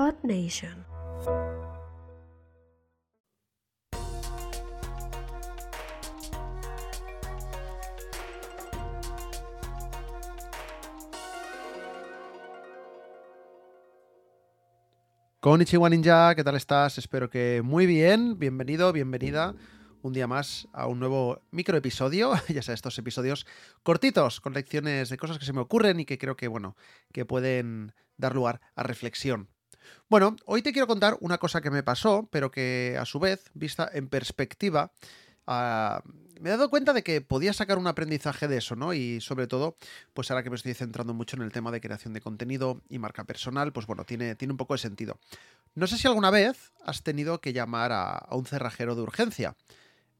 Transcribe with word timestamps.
Earth 0.00 0.24
Nation. 0.24 0.86
Konnichiwa 15.40 15.90
Ninja, 15.90 16.34
¿qué 16.34 16.44
tal 16.44 16.56
estás? 16.56 16.96
Espero 16.96 17.28
que 17.28 17.60
muy 17.62 17.84
bien. 17.84 18.38
Bienvenido, 18.38 18.94
bienvenida 18.94 19.54
un 20.00 20.14
día 20.14 20.26
más 20.26 20.66
a 20.72 20.86
un 20.86 20.98
nuevo 20.98 21.42
micro 21.50 21.76
episodio. 21.76 22.32
ya 22.48 22.62
sabes, 22.62 22.78
estos 22.78 22.98
episodios 22.98 23.46
cortitos, 23.82 24.40
con 24.40 24.54
lecciones 24.54 25.10
de 25.10 25.18
cosas 25.18 25.38
que 25.38 25.44
se 25.44 25.52
me 25.52 25.60
ocurren 25.60 26.00
y 26.00 26.06
que 26.06 26.16
creo 26.16 26.38
que, 26.38 26.48
bueno, 26.48 26.74
que 27.12 27.26
pueden 27.26 27.92
dar 28.16 28.34
lugar 28.34 28.62
a 28.74 28.82
reflexión. 28.82 29.50
Bueno, 30.08 30.36
hoy 30.46 30.62
te 30.62 30.72
quiero 30.72 30.86
contar 30.86 31.16
una 31.20 31.38
cosa 31.38 31.60
que 31.60 31.70
me 31.70 31.82
pasó, 31.82 32.28
pero 32.30 32.50
que 32.50 32.96
a 32.98 33.04
su 33.04 33.18
vez, 33.18 33.50
vista 33.54 33.88
en 33.92 34.08
perspectiva, 34.08 34.92
ah, 35.46 36.02
me 36.40 36.48
he 36.48 36.52
dado 36.52 36.70
cuenta 36.70 36.92
de 36.92 37.02
que 37.02 37.20
podía 37.20 37.52
sacar 37.52 37.78
un 37.78 37.86
aprendizaje 37.86 38.48
de 38.48 38.56
eso, 38.56 38.74
¿no? 38.74 38.94
Y 38.94 39.20
sobre 39.20 39.46
todo, 39.46 39.76
pues 40.14 40.30
ahora 40.30 40.42
que 40.42 40.50
me 40.50 40.56
estoy 40.56 40.74
centrando 40.74 41.12
mucho 41.12 41.36
en 41.36 41.42
el 41.42 41.52
tema 41.52 41.70
de 41.70 41.80
creación 41.80 42.14
de 42.14 42.20
contenido 42.20 42.80
y 42.88 42.98
marca 42.98 43.24
personal, 43.24 43.72
pues 43.72 43.86
bueno, 43.86 44.04
tiene, 44.04 44.34
tiene 44.34 44.52
un 44.52 44.58
poco 44.58 44.74
de 44.74 44.78
sentido. 44.78 45.18
No 45.74 45.86
sé 45.86 45.98
si 45.98 46.08
alguna 46.08 46.30
vez 46.30 46.72
has 46.84 47.02
tenido 47.02 47.40
que 47.40 47.52
llamar 47.52 47.92
a, 47.92 48.12
a 48.12 48.36
un 48.36 48.46
cerrajero 48.46 48.94
de 48.94 49.02
urgencia. 49.02 49.54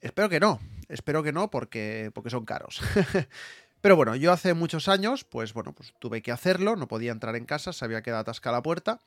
Espero 0.00 0.28
que 0.28 0.40
no, 0.40 0.60
espero 0.88 1.22
que 1.22 1.32
no 1.32 1.50
porque, 1.50 2.10
porque 2.14 2.30
son 2.30 2.44
caros. 2.44 2.80
Pero 3.80 3.94
bueno, 3.94 4.16
yo 4.16 4.32
hace 4.32 4.54
muchos 4.54 4.88
años, 4.88 5.24
pues 5.24 5.52
bueno, 5.52 5.72
pues 5.72 5.94
tuve 6.00 6.20
que 6.20 6.32
hacerlo, 6.32 6.74
no 6.74 6.88
podía 6.88 7.12
entrar 7.12 7.36
en 7.36 7.44
casa, 7.44 7.72
sabía 7.72 8.02
que 8.02 8.10
era 8.10 8.20
atascada 8.20 8.56
la 8.58 8.62
puerta. 8.62 9.00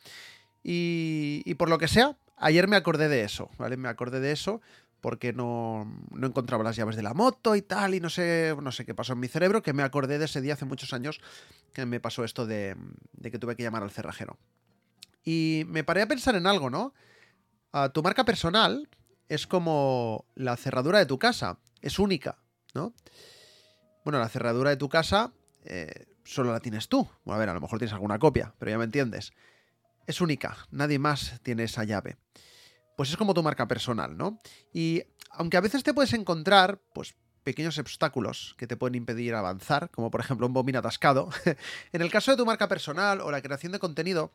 Y, 0.63 1.53
por 1.55 1.70
lo 1.70 1.77
que 1.77 1.88
sea, 1.88 2.15
ayer 2.38 2.67
me 2.67 2.75
acordé 2.75 3.07
de 3.09 3.23
eso, 3.23 3.49
¿vale? 3.58 3.77
Me 3.77 3.89
acordé 3.89 4.19
de 4.19 4.31
eso 4.31 4.61
porque 4.99 5.33
no, 5.33 5.91
no, 6.11 6.27
encontraba 6.27 6.63
las 6.63 6.75
llaves 6.75 6.95
de 6.95 7.02
la 7.02 7.16
moto 7.16 7.55
y 7.55 7.63
tal, 7.63 7.95
y 7.95 7.99
no 7.99 8.11
sé, 8.11 8.55
no 8.61 8.71
sé 8.71 8.86
qué 8.86 8.94
pasó 8.94 9.13
en 9.13 9.19
mi 9.19 9.27
cerebro, 9.27 9.63
que 9.63 9.73
me 9.73 9.81
acordé 9.81 10.19
de 10.19 10.25
ese 10.25 10.41
día 10.41 10.53
hace 10.53 10.66
muchos 10.66 10.94
años 10.94 11.19
que 11.73 11.88
me 11.88 11.99
pasó 11.99 12.23
esto 12.23 12.45
de, 12.45 12.75
de 13.13 13.31
que 13.31 13.39
tuve 13.39 13.55
que 13.55 13.63
llamar 13.63 13.81
al 13.81 13.89
cerrajero. 13.89 14.38
Y 15.23 15.63
me 15.67 15.83
paré 15.83 16.03
a 16.03 16.08
pensar 16.08 16.36
en 16.36 16.45
algo, 16.45 16.69
¿no? 16.69 16.93
A 17.71 17.89
tu 17.89 18.03
marca 18.03 18.25
personal 18.25 18.89
es 19.27 19.47
como 19.47 20.25
la 20.36 20.55
cerradura 20.55 20.99
de 20.99 21.08
tu 21.08 21.17
casa, 21.17 21.58
es 21.81 21.97
única, 21.97 22.38
¿no? 22.75 22.93
Bueno, 24.03 24.19
la 24.19 24.30
cerradura 24.30 24.69
de 24.69 24.77
tu 24.77 24.89
casa 24.89 25.31
eh, 25.64 26.05
solo 26.23 26.52
la 26.52 26.59
tienes 26.59 26.88
tú. 26.88 27.08
Bueno, 27.23 27.36
a 27.36 27.39
ver, 27.39 27.49
a 27.49 27.53
lo 27.53 27.61
mejor 27.61 27.80
tienes 27.80 27.93
alguna 27.93 28.19
copia, 28.19 28.53
pero 28.59 28.71
ya 28.71 28.77
me 28.77 28.86
entiendes. 28.86 29.33
Es 30.07 30.21
única, 30.21 30.57
nadie 30.71 30.99
más 30.99 31.39
tiene 31.44 31.63
esa 31.63 31.83
llave 31.83 32.17
pues 33.02 33.09
es 33.09 33.17
como 33.17 33.33
tu 33.33 33.41
marca 33.41 33.67
personal, 33.67 34.16
¿no? 34.16 34.39
Y 34.73 35.02
aunque 35.31 35.58
a 35.58 35.61
veces 35.61 35.81
te 35.81 35.91
puedes 35.91 36.13
encontrar, 36.13 36.80
pues 36.93 37.16
pequeños 37.43 37.80
obstáculos 37.80 38.53
que 38.59 38.67
te 38.67 38.77
pueden 38.77 38.93
impedir 38.93 39.33
avanzar, 39.33 39.89
como 39.89 40.11
por 40.11 40.21
ejemplo 40.21 40.45
un 40.45 40.53
bombín 40.53 40.75
atascado, 40.75 41.30
en 41.93 42.02
el 42.03 42.11
caso 42.11 42.30
de 42.30 42.38
tu 42.38 42.45
marca 42.45 42.67
personal 42.67 43.21
o 43.21 43.31
la 43.31 43.41
creación 43.41 43.71
de 43.71 43.80
contenido, 43.80 44.31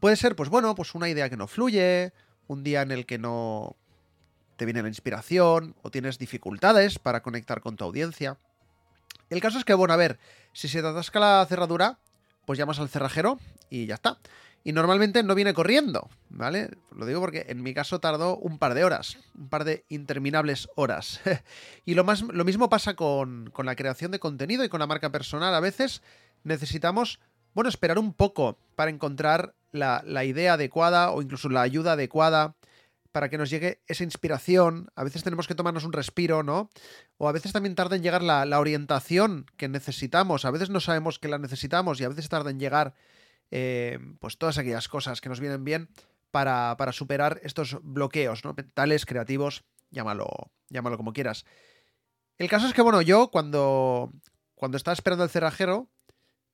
puede 0.00 0.16
ser, 0.16 0.36
pues 0.36 0.48
bueno, 0.48 0.74
pues 0.74 0.94
una 0.94 1.10
idea 1.10 1.28
que 1.28 1.36
no 1.36 1.46
fluye, 1.46 2.14
un 2.46 2.64
día 2.64 2.80
en 2.80 2.92
el 2.92 3.04
que 3.04 3.18
no 3.18 3.76
te 4.56 4.64
viene 4.64 4.80
la 4.80 4.88
inspiración 4.88 5.76
o 5.82 5.90
tienes 5.90 6.18
dificultades 6.18 6.98
para 6.98 7.22
conectar 7.22 7.60
con 7.60 7.76
tu 7.76 7.84
audiencia. 7.84 8.38
El 9.28 9.42
caso 9.42 9.58
es 9.58 9.66
que, 9.66 9.74
bueno, 9.74 9.92
a 9.92 9.98
ver, 9.98 10.18
si 10.54 10.68
se 10.68 10.80
te 10.80 10.88
atasca 10.88 11.20
la 11.20 11.46
cerradura, 11.46 11.98
pues 12.48 12.58
llamas 12.58 12.78
al 12.78 12.88
cerrajero 12.88 13.38
y 13.68 13.84
ya 13.84 13.96
está 13.96 14.16
y 14.64 14.72
normalmente 14.72 15.22
no 15.22 15.34
viene 15.34 15.52
corriendo, 15.52 16.08
¿vale? 16.30 16.70
Lo 16.96 17.04
digo 17.04 17.20
porque 17.20 17.44
en 17.50 17.62
mi 17.62 17.74
caso 17.74 18.00
tardó 18.00 18.38
un 18.38 18.58
par 18.58 18.72
de 18.72 18.84
horas, 18.84 19.18
un 19.34 19.50
par 19.50 19.64
de 19.64 19.84
interminables 19.90 20.66
horas. 20.74 21.20
y 21.84 21.92
lo, 21.92 22.04
más, 22.04 22.22
lo 22.22 22.46
mismo 22.46 22.70
pasa 22.70 22.94
con, 22.94 23.50
con, 23.50 23.66
la 23.66 23.76
creación 23.76 24.12
de 24.12 24.18
contenido 24.18 24.64
y 24.64 24.70
con 24.70 24.80
la 24.80 24.86
marca 24.86 25.12
personal. 25.12 25.54
A 25.54 25.60
veces 25.60 26.00
necesitamos, 26.42 27.20
bueno, 27.52 27.68
esperar 27.68 27.98
un 27.98 28.14
poco 28.14 28.56
para 28.76 28.90
encontrar 28.90 29.54
la, 29.70 30.02
la 30.06 30.24
idea 30.24 30.54
adecuada 30.54 31.10
o 31.10 31.20
incluso 31.20 31.50
la 31.50 31.60
ayuda 31.60 31.92
adecuada 31.92 32.54
para 33.12 33.28
que 33.28 33.38
nos 33.38 33.50
llegue 33.50 33.82
esa 33.86 34.04
inspiración. 34.04 34.88
A 34.94 35.04
veces 35.04 35.22
tenemos 35.22 35.48
que 35.48 35.54
tomarnos 35.54 35.84
un 35.84 35.92
respiro, 35.92 36.42
¿no? 36.42 36.70
O 37.16 37.28
a 37.28 37.32
veces 37.32 37.52
también 37.52 37.74
tarda 37.74 37.96
en 37.96 38.02
llegar 38.02 38.22
la, 38.22 38.58
orientación 38.58 39.46
que 39.56 39.68
necesitamos. 39.68 40.44
A 40.44 40.50
veces 40.50 40.70
no 40.70 40.80
sabemos 40.80 41.18
que 41.18 41.28
la 41.28 41.38
necesitamos 41.38 42.00
y 42.00 42.04
a 42.04 42.08
veces 42.08 42.28
tarda 42.28 42.50
en 42.50 42.60
llegar 42.60 42.94
eh, 43.50 43.98
pues 44.20 44.38
todas 44.38 44.58
aquellas 44.58 44.88
cosas 44.88 45.20
que 45.20 45.28
nos 45.28 45.40
vienen 45.40 45.64
bien 45.64 45.88
para, 46.30 46.76
para 46.76 46.92
superar 46.92 47.40
estos 47.42 47.78
bloqueos 47.82 48.44
¿no? 48.44 48.54
mentales, 48.54 49.06
creativos, 49.06 49.64
llámalo, 49.90 50.28
llámalo 50.68 50.96
como 50.96 51.12
quieras. 51.12 51.44
El 52.36 52.48
caso 52.48 52.66
es 52.66 52.74
que, 52.74 52.82
bueno, 52.82 53.02
yo 53.02 53.30
cuando, 53.30 54.12
cuando 54.54 54.76
estaba 54.76 54.92
esperando 54.92 55.24
el 55.24 55.30
cerrajero, 55.30 55.90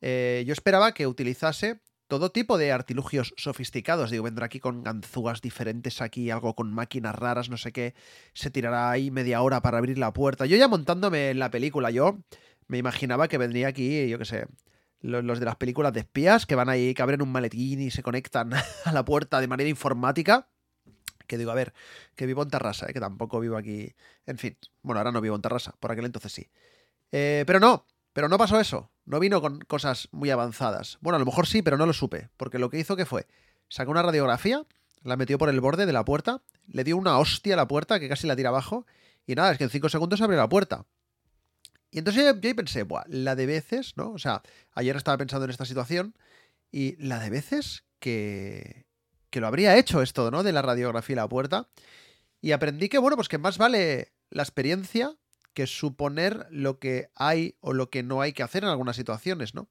eh, 0.00 0.44
yo 0.46 0.52
esperaba 0.52 0.92
que 0.92 1.06
utilizase 1.06 1.80
todo 2.18 2.30
tipo 2.30 2.58
de 2.58 2.72
artilugios 2.72 3.34
sofisticados. 3.36 4.10
Digo, 4.10 4.24
vendrá 4.24 4.46
aquí 4.46 4.60
con 4.60 4.82
ganzúas 4.82 5.40
diferentes, 5.40 6.00
aquí 6.00 6.30
algo 6.30 6.54
con 6.54 6.72
máquinas 6.72 7.14
raras, 7.14 7.48
no 7.50 7.56
sé 7.56 7.72
qué. 7.72 7.94
Se 8.32 8.50
tirará 8.50 8.90
ahí 8.90 9.10
media 9.10 9.42
hora 9.42 9.62
para 9.62 9.78
abrir 9.78 9.98
la 9.98 10.12
puerta. 10.12 10.46
Yo 10.46 10.56
ya 10.56 10.68
montándome 10.68 11.30
en 11.30 11.38
la 11.38 11.50
película, 11.50 11.90
yo 11.90 12.18
me 12.66 12.78
imaginaba 12.78 13.28
que 13.28 13.38
vendría 13.38 13.68
aquí, 13.68 14.08
yo 14.08 14.18
qué 14.18 14.24
sé, 14.24 14.46
los, 15.00 15.38
de 15.38 15.44
las 15.44 15.56
películas 15.56 15.92
de 15.92 16.00
espías 16.00 16.46
que 16.46 16.54
van 16.54 16.68
ahí, 16.68 16.94
que 16.94 17.02
abren 17.02 17.22
un 17.22 17.30
maletín 17.30 17.80
y 17.80 17.90
se 17.90 18.02
conectan 18.02 18.52
a 18.84 18.92
la 18.92 19.04
puerta 19.04 19.40
de 19.40 19.48
manera 19.48 19.68
informática. 19.68 20.48
Que 21.26 21.38
digo, 21.38 21.50
a 21.50 21.54
ver, 21.54 21.72
que 22.14 22.26
vivo 22.26 22.42
en 22.42 22.50
Tarrasa, 22.50 22.86
¿eh? 22.88 22.92
que 22.92 23.00
tampoco 23.00 23.40
vivo 23.40 23.56
aquí. 23.56 23.94
En 24.26 24.38
fin, 24.38 24.58
bueno, 24.82 25.00
ahora 25.00 25.12
no 25.12 25.20
vivo 25.20 25.36
en 25.36 25.42
Tarrasa, 25.42 25.74
por 25.80 25.90
aquel 25.90 26.04
entonces 26.04 26.32
sí. 26.32 26.50
Eh, 27.12 27.44
pero 27.46 27.60
no, 27.60 27.86
pero 28.14 28.28
no 28.28 28.38
pasó 28.38 28.58
eso. 28.58 28.90
No 29.04 29.20
vino 29.20 29.42
con 29.42 29.60
cosas 29.60 30.08
muy 30.12 30.30
avanzadas. 30.30 30.96
Bueno, 31.02 31.16
a 31.16 31.18
lo 31.18 31.26
mejor 31.26 31.46
sí, 31.46 31.60
pero 31.60 31.76
no 31.76 31.84
lo 31.84 31.92
supe. 31.92 32.30
Porque 32.38 32.58
lo 32.58 32.70
que 32.70 32.78
hizo 32.78 32.96
que 32.96 33.04
fue, 33.04 33.26
sacó 33.68 33.90
una 33.90 34.02
radiografía, 34.02 34.64
la 35.02 35.16
metió 35.16 35.36
por 35.36 35.50
el 35.50 35.60
borde 35.60 35.84
de 35.84 35.92
la 35.92 36.04
puerta, 36.04 36.40
le 36.66 36.84
dio 36.84 36.96
una 36.96 37.18
hostia 37.18 37.54
a 37.54 37.56
la 37.58 37.68
puerta 37.68 38.00
que 38.00 38.08
casi 38.08 38.26
la 38.26 38.36
tira 38.36 38.48
abajo. 38.48 38.86
Y 39.26 39.34
nada, 39.34 39.52
es 39.52 39.58
que 39.58 39.64
en 39.64 39.70
cinco 39.70 39.88
segundos 39.88 40.22
abrió 40.22 40.38
la 40.38 40.48
puerta. 40.48 40.86
Y 41.90 41.98
entonces 41.98 42.24
yo, 42.24 42.40
yo 42.40 42.56
pensé, 42.56 42.84
Buah, 42.84 43.04
la 43.08 43.34
de 43.34 43.46
veces, 43.46 43.96
¿no? 43.96 44.12
O 44.12 44.18
sea, 44.18 44.42
ayer 44.72 44.96
estaba 44.96 45.18
pensando 45.18 45.44
en 45.44 45.50
esta 45.50 45.64
situación 45.64 46.16
y 46.70 46.96
la 47.04 47.18
de 47.18 47.30
veces 47.30 47.84
que, 47.98 48.86
que 49.30 49.40
lo 49.40 49.48
habría 49.48 49.76
hecho 49.76 50.02
esto, 50.02 50.30
¿no? 50.30 50.44
De 50.44 50.52
la 50.52 50.62
radiografía 50.62 51.14
y 51.14 51.16
la 51.16 51.28
puerta. 51.28 51.68
Y 52.40 52.52
aprendí 52.52 52.88
que, 52.88 52.98
bueno, 52.98 53.16
pues 53.16 53.28
que 53.28 53.38
más 53.38 53.58
vale 53.58 54.12
la 54.30 54.44
experiencia 54.44 55.16
que 55.54 55.66
suponer 55.66 56.46
lo 56.50 56.78
que 56.78 57.08
hay 57.14 57.56
o 57.60 57.72
lo 57.72 57.88
que 57.88 58.02
no 58.02 58.20
hay 58.20 58.32
que 58.32 58.42
hacer 58.42 58.64
en 58.64 58.70
algunas 58.70 58.96
situaciones, 58.96 59.54
¿no? 59.54 59.68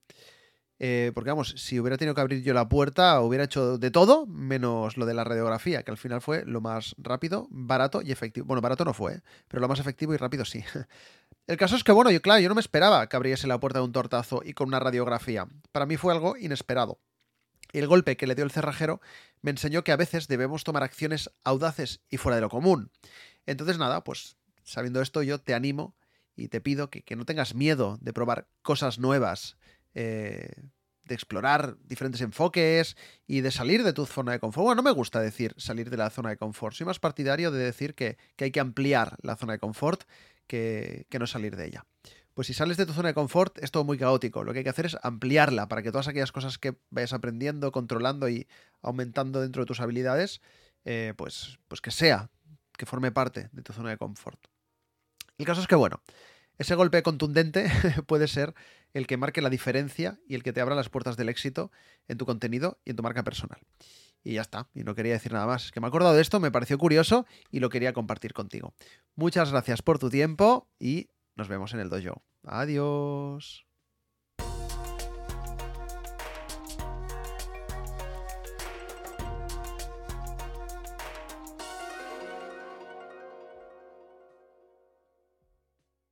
Eh, 0.79 1.11
porque 1.13 1.29
vamos, 1.29 1.53
si 1.57 1.79
hubiera 1.79 1.97
tenido 1.97 2.15
que 2.15 2.21
abrir 2.21 2.43
yo 2.43 2.53
la 2.53 2.67
puerta, 2.67 3.21
hubiera 3.21 3.45
hecho 3.45 3.77
de 3.77 3.91
todo, 3.91 4.25
menos 4.25 4.97
lo 4.97 5.05
de 5.05 5.13
la 5.13 5.23
radiografía, 5.23 5.83
que 5.83 5.91
al 5.91 5.97
final 5.97 6.19
fue 6.19 6.43
lo 6.45 6.59
más 6.61 6.95
rápido, 6.97 7.47
barato 7.51 8.01
y 8.01 8.11
efectivo. 8.11 8.47
Bueno, 8.47 8.59
barato 8.61 8.83
no 8.83 8.93
fue, 8.93 9.13
¿eh? 9.13 9.21
pero 9.47 9.61
lo 9.61 9.67
más 9.67 9.79
efectivo 9.79 10.13
y 10.13 10.17
rápido 10.17 10.45
sí. 10.45 10.63
El 11.47 11.57
caso 11.57 11.75
es 11.75 11.83
que, 11.83 11.91
bueno, 11.91 12.09
yo 12.11 12.21
claro, 12.21 12.41
yo 12.41 12.49
no 12.49 12.55
me 12.55 12.61
esperaba 12.61 13.07
que 13.07 13.15
abriese 13.15 13.47
la 13.47 13.59
puerta 13.59 13.79
de 13.79 13.85
un 13.85 13.91
tortazo 13.91 14.41
y 14.43 14.53
con 14.53 14.67
una 14.67 14.79
radiografía. 14.79 15.47
Para 15.71 15.85
mí 15.85 15.97
fue 15.97 16.13
algo 16.13 16.37
inesperado. 16.37 16.99
El 17.71 17.87
golpe 17.87 18.17
que 18.17 18.27
le 18.27 18.35
dio 18.35 18.45
el 18.45 18.51
cerrajero 18.51 19.01
me 19.41 19.51
enseñó 19.51 19.83
que 19.83 19.91
a 19.91 19.97
veces 19.97 20.27
debemos 20.27 20.63
tomar 20.63 20.83
acciones 20.83 21.29
audaces 21.43 22.01
y 22.09 22.17
fuera 22.17 22.35
de 22.35 22.41
lo 22.41 22.49
común. 22.49 22.91
Entonces, 23.45 23.77
nada, 23.77 24.03
pues 24.03 24.37
sabiendo 24.63 25.01
esto, 25.01 25.23
yo 25.23 25.39
te 25.39 25.53
animo 25.53 25.95
y 26.35 26.47
te 26.47 26.61
pido 26.61 26.89
que, 26.89 27.03
que 27.03 27.15
no 27.15 27.25
tengas 27.25 27.55
miedo 27.55 27.97
de 28.01 28.13
probar 28.13 28.47
cosas 28.61 28.99
nuevas, 28.99 29.57
eh, 29.93 30.49
de 31.05 31.15
explorar 31.15 31.77
diferentes 31.83 32.21
enfoques 32.21 32.95
y 33.27 33.41
de 33.41 33.51
salir 33.51 33.83
de 33.83 33.93
tu 33.93 34.05
zona 34.05 34.31
de 34.31 34.39
confort. 34.39 34.63
Bueno, 34.65 34.81
no 34.81 34.89
me 34.89 34.95
gusta 34.95 35.19
decir 35.19 35.53
salir 35.57 35.89
de 35.89 35.97
la 35.97 36.09
zona 36.09 36.29
de 36.29 36.37
confort. 36.37 36.75
Soy 36.75 36.85
más 36.85 36.99
partidario 36.99 37.51
de 37.51 37.63
decir 37.63 37.93
que, 37.93 38.17
que 38.35 38.45
hay 38.45 38.51
que 38.51 38.61
ampliar 38.61 39.17
la 39.21 39.35
zona 39.35 39.53
de 39.53 39.59
confort 39.59 40.03
que, 40.47 41.05
que, 41.09 41.19
no 41.19 41.27
salir 41.27 41.55
de 41.55 41.67
ella. 41.67 41.85
Pues 42.33 42.47
si 42.47 42.53
sales 42.53 42.77
de 42.77 42.85
tu 42.85 42.93
zona 42.93 43.09
de 43.09 43.13
confort 43.13 43.57
es 43.61 43.71
todo 43.71 43.83
muy 43.83 43.97
caótico. 43.97 44.43
Lo 44.43 44.53
que 44.53 44.59
hay 44.59 44.63
que 44.63 44.69
hacer 44.69 44.85
es 44.85 44.97
ampliarla 45.03 45.67
para 45.67 45.83
que 45.83 45.91
todas 45.91 46.07
aquellas 46.07 46.31
cosas 46.31 46.57
que 46.57 46.75
vayas 46.89 47.13
aprendiendo, 47.13 47.71
controlando 47.71 48.29
y 48.29 48.47
aumentando 48.81 49.41
dentro 49.41 49.61
de 49.61 49.67
tus 49.67 49.81
habilidades, 49.81 50.41
eh, 50.85 51.13
pues, 51.17 51.59
pues 51.67 51.81
que 51.81 51.91
sea, 51.91 52.31
que 52.77 52.85
forme 52.85 53.11
parte 53.11 53.49
de 53.51 53.61
tu 53.61 53.73
zona 53.73 53.91
de 53.91 53.97
confort. 53.97 54.52
El 55.37 55.45
caso 55.45 55.61
es 55.61 55.67
que, 55.67 55.75
bueno, 55.75 56.01
ese 56.57 56.75
golpe 56.75 57.03
contundente 57.03 57.69
puede 58.07 58.27
ser 58.27 58.53
el 58.93 59.07
que 59.07 59.17
marque 59.17 59.41
la 59.41 59.49
diferencia 59.49 60.19
y 60.27 60.35
el 60.35 60.43
que 60.43 60.53
te 60.53 60.61
abra 60.61 60.75
las 60.75 60.89
puertas 60.89 61.17
del 61.17 61.29
éxito 61.29 61.71
en 62.07 62.17
tu 62.17 62.25
contenido 62.25 62.79
y 62.85 62.91
en 62.91 62.95
tu 62.95 63.03
marca 63.03 63.23
personal. 63.23 63.59
Y 64.23 64.33
ya 64.35 64.41
está, 64.41 64.69
y 64.73 64.83
no 64.83 64.95
quería 64.95 65.13
decir 65.13 65.33
nada 65.33 65.47
más. 65.47 65.65
Es 65.65 65.71
que 65.71 65.81
me 65.81 65.87
he 65.87 65.89
acordado 65.89 66.13
de 66.13 66.21
esto, 66.21 66.39
me 66.39 66.51
pareció 66.51 66.77
curioso 66.77 67.25
y 67.51 67.59
lo 67.59 67.69
quería 67.69 67.93
compartir 67.93 68.33
contigo. 68.33 68.73
Muchas 69.15 69.51
gracias 69.51 69.81
por 69.81 69.99
tu 69.99 70.09
tiempo 70.09 70.69
y 70.79 71.09
nos 71.35 71.47
vemos 71.47 71.73
en 71.73 71.79
el 71.79 71.89
dojo. 71.89 72.23
Adiós. 72.43 73.72